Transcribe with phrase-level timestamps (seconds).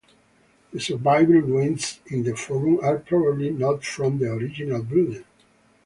[0.73, 5.25] The surviving ruins in the forum are probably not from the original building.